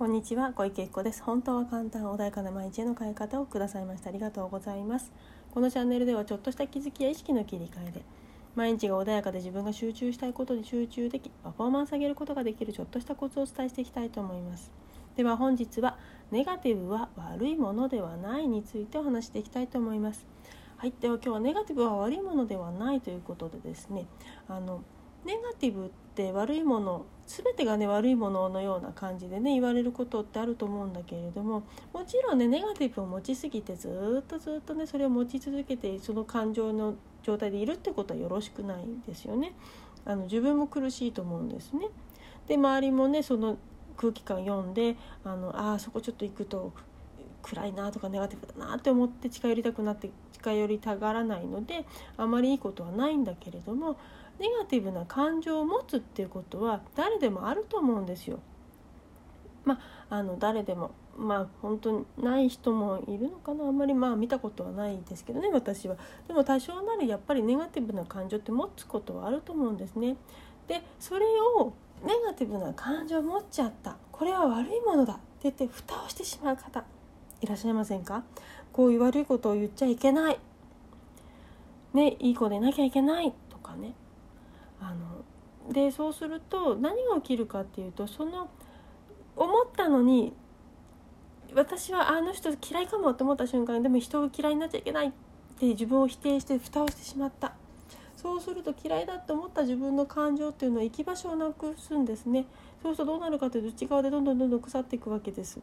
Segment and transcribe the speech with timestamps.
[0.00, 1.22] こんにちは小池子です。
[1.22, 4.08] 本当は簡単穏やかな毎日への変え方をくださいました。
[4.08, 5.12] ありがとうございます。
[5.52, 8.02] このチャンネルではちょっとした気づきや意識の切り替えで
[8.56, 14.70] 毎日が穏やかで自分が集中したいことに集中できパフォーマンス上げることができるちょっとしたコツをお伝えしていきたいと思います。
[15.16, 15.98] では本日は
[16.30, 20.26] ネガティブは悪いものではないについてお話していきたいと思います。
[20.78, 24.06] はいでは今日はネガティブは悪いものではないということでですね
[24.48, 24.82] あの
[25.26, 39.52] ネガティブって悪いもの全てがね悪いもののような感じでね言われることってあると思うんだけれどももちろんねネガティブを持ちすぎてずっとずっとねそれを持ち続けてその感情の状態でいるってことはよろしくないんですよね。
[40.04, 41.88] あの自分も苦しいと思うんですね。
[42.48, 43.58] で周りもねその
[43.96, 46.72] 空気感読んであのあそこちょっと行くと
[47.42, 51.84] 暗いなとかネガティブだなって思って近寄りたくなって近寄りたがらないので
[52.16, 53.96] あまりいいことはないんだけれども
[54.38, 58.40] ネガティブな感情を持つっていうことは誰でもあると思うんですよ。
[59.64, 65.96] まあ、あの誰でもまあ本当にない人もいるのかなあんまりまあ見たことはないですけどね私は。
[66.26, 70.16] でも多少なりやっぱりネガティブな感情って持つことはあると思うんですね。
[70.66, 71.26] でそれ
[71.58, 76.84] をネガティブな感情を持っちゃったこれは悪いものだって言って蓋をしてしまう方
[77.40, 78.22] いらっしゃいませんか？
[78.72, 80.38] こういう悪いことを言っちゃいけない。
[81.94, 83.32] ねいい子でなきゃいけない。
[83.48, 83.94] とかね。
[84.80, 88.48] あのでそうすると何が起きるかっていうとその
[89.36, 90.32] 思ったのに
[91.54, 95.10] 私はあの人嫌いかもと思った瞬間でも人を嫌いになっちゃいけないっ
[95.58, 97.54] て自分を否定して蓋をしてしまった。
[98.16, 102.44] そうすると嫌いだって思った自分の感情っていうのは行き場所をなくすんですね。
[102.82, 105.58] そうするとどうなるかというと内側でどんどんどんどん腐っていくわけです。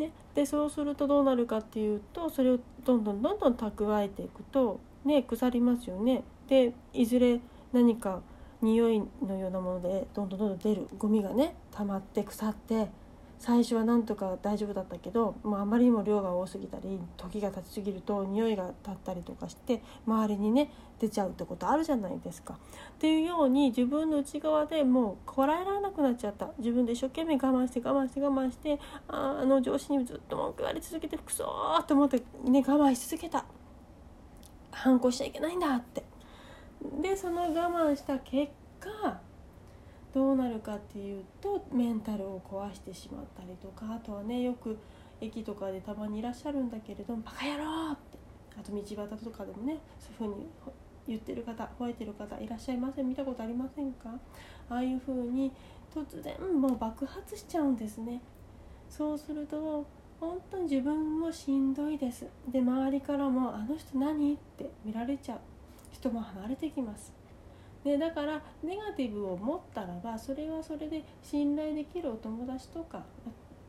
[0.00, 6.24] ね、でそうするとどうなるかっていうとそれをどんどんどんどん蓄えていくとね腐りますよね。
[6.48, 7.40] でいずれ
[7.72, 8.22] 何か
[8.62, 12.88] 匂いのようなものでどんどんどんどん出るゴミがね溜まって腐って
[13.40, 22.54] 最初はなんとか大丈夫だったけどもうあまりにも量が多すぎたり時が経ちすぎると匂いが立ったりとかして周りにね出ちゃうってことあるじゃないですか。
[22.54, 22.56] っ
[22.98, 26.50] ていうように自分の内側でもうこらえられなくなっちゃった。
[26.58, 28.78] 自分で一生懸命我慢して我慢して我慢して
[29.08, 33.46] ああの上司にずっと文句言われ続けてくそーと思ってね我慢し続けた。
[34.70, 36.04] 反抗しちゃいけないんだって。
[37.00, 39.18] でその我慢した結果
[40.12, 44.76] どうなるかっていうとメンタルを壊してしまったりとかあとはねよく
[45.20, 48.18] 駅とかでたまにいらっしゃるんだけれども「バカ野郎!」って
[48.58, 50.46] あと道端とかでもねそういうふうに
[51.06, 53.08] 言ってる方吠えてる方いらっしゃいません。
[53.08, 54.10] 見たことありませんか？
[54.68, 55.52] ああいうふうに
[55.94, 58.20] 突然もう爆発しちゃうんですね。
[58.88, 59.86] そうすると
[60.20, 62.26] 本当に自分もしんどいです。
[62.48, 65.40] で周りからも「あの人何?」って見られちゃう。
[65.92, 67.12] 人も離れてきます。
[67.84, 73.02] でだからネガティブを持ったらばそれはそれで信頼できるお友達とか、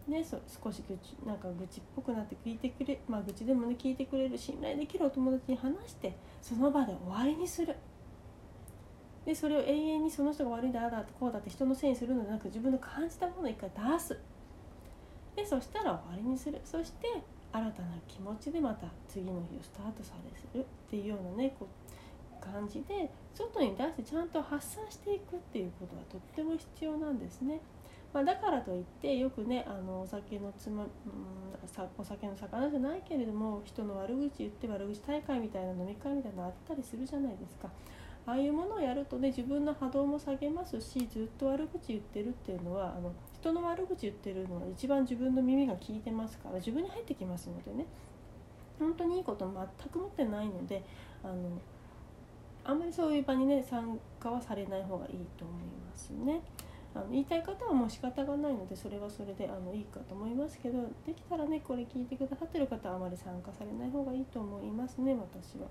[0.08, 7.76] ね、そ少し愚痴なんか愚痴っぽくなって聞いてくれまあ愚痴でもね聞いてくれる信頼できるお友達に話してその場で終わりにする。
[9.26, 14.20] でそれを永遠にその人が悪いんだああだこうだって人のせいにするのではなく自分の感じたものを一回出す
[15.36, 17.08] でそしたら終わりにするそして
[17.52, 20.14] 新たな気持ちでまた次の日をスタートさ
[20.54, 22.01] れるっていうようなねこう
[22.42, 27.62] 感じで外に出してちゃんと発散していくっていうことがとっても必要なんですね。
[28.14, 30.90] まあ、だからといってよくねあのお酒のつま、うん、
[31.98, 37.70] お酒の魚じゃないけれども人の悪口言って悪口大会みたいな飲み会みたいなのあったりするじゃないですか。
[38.26, 47.88] ああいうものをやるとね自分の波動も下げますしずっと悪口言ってるっていうのはあの人の悪口言ってるのは一番自分の耳が聞いてますから自分に入ってきますのでね
[48.78, 50.84] 本当にいいこと全く持ってないので
[51.24, 51.34] あの
[52.64, 56.42] あんまりそういう場にね参加はされない方がいいと思いますね。
[56.94, 65.68] あの言いたい方はもう仕方がないのでそれはそれであのいいかと思いますけどできたらねこれ聞いてくださってる方はあまり参加されない方がいいと思いますね私は。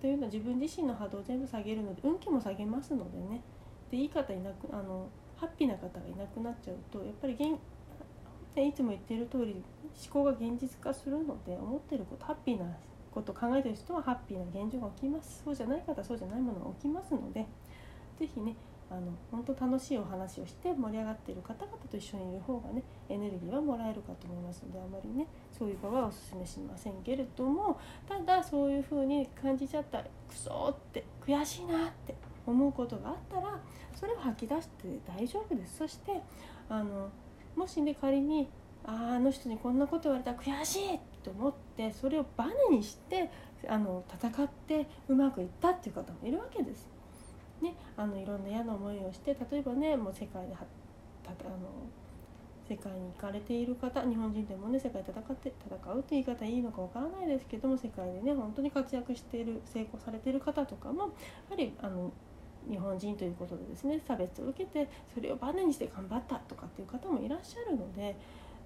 [0.00, 3.42] というのは自分自身の波動を全部下げるので運気も下げますのでね
[3.90, 7.58] でいい方いなくあのハッピーな方がいなくなっちゃうとやっぱり現
[8.60, 12.66] いつも言ってる通り思考が現実化するので思ってることハッピーな
[13.12, 15.42] ことを考えてる人はハッピーな現状が起きます。
[15.44, 17.46] そうじゃない方はそうじゃないものが起きますので
[18.18, 18.56] 是非ね
[18.90, 25.26] あの本当楽しいお話をして盛り上がっている方々と一緒にいる方がねエネルギーはもらえるかと思いますのであまりね
[25.56, 32.14] そういう場はおすすめしませんけれどもただそういう風に感じちゃったクソって悔しいなって
[32.46, 33.58] 思うことがあったら
[33.94, 35.78] それを吐き出して大丈夫です。
[35.78, 36.20] そして
[36.68, 37.08] あの
[37.56, 38.48] もしね仮に
[38.84, 43.30] ああの人にこんなこと言われたら悔しいと思ってそれをバネにして
[43.68, 46.88] あの戦ってうまくいったっていう方もいるわけです。
[47.60, 50.66] ね、あのいろんな嫌な思いをして例えばねもう世界であの
[52.68, 61.10] 世界に行かれている方日本人でもね世界で戦って戦うって言い方いいのかわからないですけども世界でね本当に活躍している成功されている方とかもやは
[61.56, 62.12] りあの
[62.68, 68.16] 日本人ということでですね差別を受けてそれをバネにして頑張ったとかっていう方もいらっしゃるので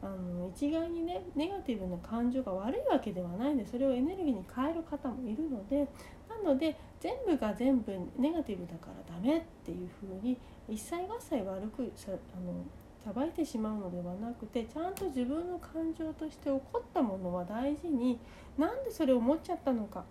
[0.02, 5.88] あの一概にねネガティブな感情が悪いわけではないんでそれをエネルギーに変える方もいるので
[6.28, 10.38] なので全部が全部ネガティブだからダメっていうふうに
[10.68, 12.64] 一切合切悪くさあの
[13.04, 18.18] さばいてしまうのではなくてちゃんと自分の感情として起こったものは大事に
[18.58, 20.04] なんでそれを思っちゃったのか。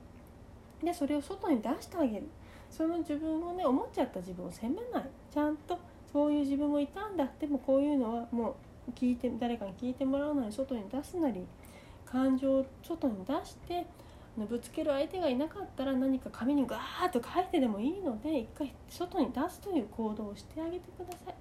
[0.83, 2.27] でそれを外に出してあげる。
[2.69, 5.09] その自分をね思っちゃった自分を責めない。
[5.29, 5.77] ちゃんと
[6.11, 7.27] そういう自分もいたんだ。
[7.37, 8.55] でもこういうのはもう
[8.93, 11.45] 聞いて誰かに聞いてもらうなり外に出すなり
[12.05, 13.85] 感情を外に出して
[14.37, 21.35] ぶつける相手がいなかったら何か紙にガーッと書いてでもいいので一回外に出すという行動をしてあげてください。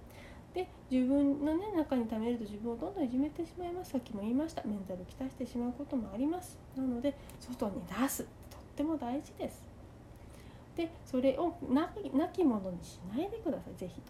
[0.55, 3.91] で自分の、ね、中に溜めると自分をどんどんいじめてしまいます。
[3.91, 4.63] さっきも言いました。
[4.65, 6.57] メンタルを鍛えてしまうこともあります。
[6.77, 9.65] なので外に出すとっても大事です。
[10.77, 11.89] でそれをな
[12.29, 13.73] きものにしないでください。
[13.77, 14.03] 是非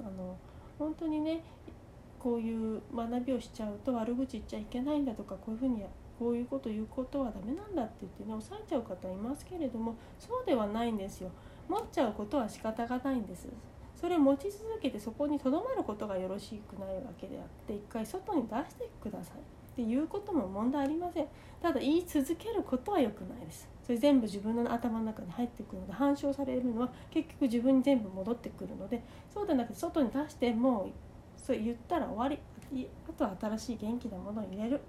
[0.00, 0.36] あの
[0.78, 1.42] 本当にね
[2.26, 5.84] こういう学びをしちゃうと悪口言っちゃいけないんだとかこういうふうに
[6.18, 11.30] こういうこと言うことはダメなんだって言ってね抑えちゃう方いますけれどもそうではないんですよ。
[11.68, 13.46] 持っちゃうことは仕方がないんです。
[13.94, 19.38] それを持ち続けてそこにとどまることがよろしくないわけであって一回外に出してください。
[19.38, 21.28] っていうことも問題ありません。
[21.62, 23.68] ただ言い続けることは良くないです。
[23.84, 29.00] それ全部自分の頭の中に入ってくるので反証されるのは結局自分に全部戻ってくるので
[29.32, 31.15] そうでなくて外に出してもう
[31.46, 32.38] それ言ったら終わり。
[33.08, 34.80] あとは新しい元気なものを入れる。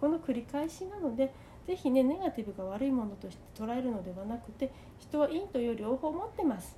[0.00, 1.34] この繰り返しなので
[1.66, 6.74] 是非ねネガティブが悪いものとして捉えるのではなくて人は陰と陽両方持ってます。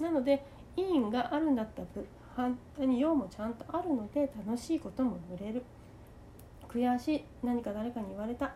[0.00, 0.46] なので
[0.76, 1.88] 陰があるんだったら
[2.36, 5.64] 反対に陽もちゃんとあるので楽しいことも売れる。
[6.68, 8.46] 悔しい何か誰かに言われた。
[8.46, 8.50] っ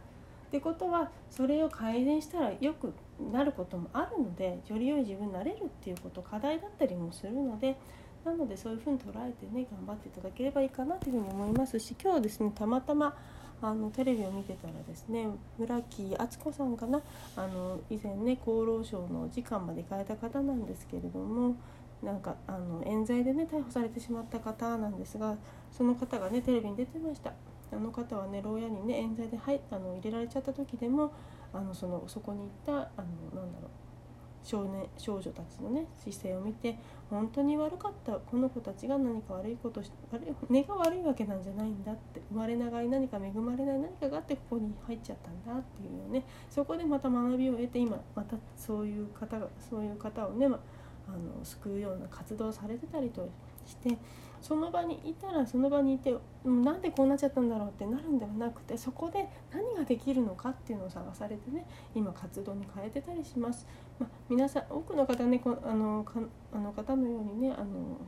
[0.50, 2.92] てことはそれを改善したらよく
[3.32, 7.76] なることもあるのでより良い自分になれるっていうこと課題だったりもするので
[8.24, 13.16] なのでそういうふうに捉えてね頑張っていただければいいかなというふうに思いますし今日ですねたまたま
[13.62, 15.26] あのテレビを見てたらですね
[15.58, 17.00] 村木敦子さんかな
[17.36, 21.56] あの以前ね厚労省の次官まで行かれた方なんですけれども
[22.02, 25.36] なんかあの冤罪でね逮捕されてしまった方なんですが
[25.70, 27.32] その方がねテレビに出てました。
[27.72, 31.12] あの方はね牢屋にね冤罪で入あの入れられちゃった時でも
[31.52, 32.76] あのそのそこに行ったあ
[33.34, 33.89] のなんだろう
[34.42, 36.76] 少年少女たちのね姿勢を見て
[37.10, 46.24] 本当に悪かったこの子たちが何か悪いことし悪い根が悪いわけなんじゃないんだって生まれながらに何か恵まれない何かがあってここに入っちゃったんだっていうのね。
[46.48, 50.58] そこでまた学びを得て今またそういう方がそういう方をね、ま
[51.08, 53.28] あの救うような活動をされてたりと
[53.66, 53.98] して
[54.40, 56.14] その場にいたらその場にいて
[56.44, 63.66] なんでこうなっちゃったんだろうってなるんではなくてそこで何ができるのかっていうのを探されてね今活動に変えてたりします。
[63.98, 66.20] まあ、皆さん多くの方ねこあのか
[66.52, 67.98] あの方のようにねあの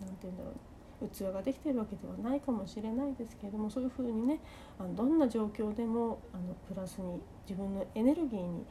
[0.00, 4.40] なて言うんだろう器ができてるわけではないかもしれないですけれどもそういうふうにね
[4.78, 8.64] あのどんな状況でもあのプラスに自分のエネルギーに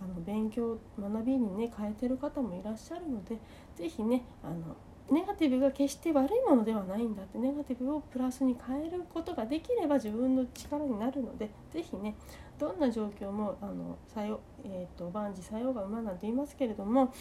[0.00, 3.38] あの勉強学びにね変えてる方もいらっしゃるので
[3.76, 4.76] 是非ねあの
[5.10, 12.16] ネガティブが決して悪いものではないんだってネガティブをプラスに変えることができれば自分の力になるので是非ね
[12.58, 17.14] どんな状況もあの作用、えーと、万事作用が馬なんて言いますけれども本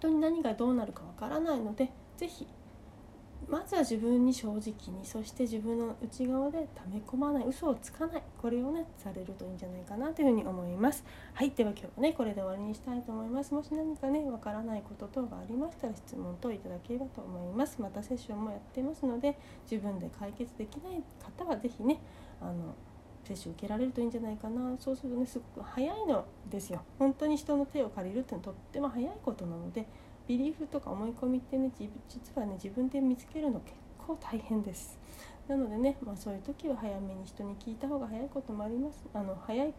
[0.00, 2.46] 当に何がどうなるかわからないので是非
[3.48, 4.72] まずは自分に正直に
[5.04, 11.04] そして自分の内側で溜め込まない嘘をつかないこれをねされるといいんじゃないかなというふうに思います。
[11.32, 13.54] はいでは今日はねこれで終わりにしたいと思います。
[13.54, 17.80] もし何かねわからないこと等がありましたら質問等いただければと思います。
[17.80, 19.36] またセッションもやってますので
[19.70, 22.00] 自分で解決できない方は是非ね
[22.40, 22.74] あの
[23.24, 24.76] 接種受けられるといいんじゃないかな。
[24.78, 26.82] そうするとねすごく早いのですよ。
[26.98, 29.86] 本当に人の手を借りるっていうのはとっても早いことなので
[30.26, 31.88] ビリーフとか思い込みってね実
[32.34, 34.98] はね自分で見つけるの結構大変です。
[35.48, 39.04] なのでね、まあ、そういう時は早めに人に聞いた方が早いこともあります。
[39.12, 39.74] あの早い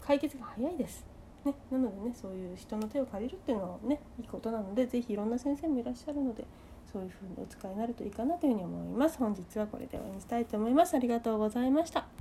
[0.00, 1.06] 解決が早いです。
[1.44, 6.44] ね、なのでねそういう人の手を借りるっていうのはねいいことなので是非いろんな先生もいらっしゃるので
[6.92, 9.18] そういうふうにお使いになるといいかなというふうに思います。
[9.18, 10.94] 本日はこれで終わりにしたいと思います。
[10.94, 12.15] ありがとうございました。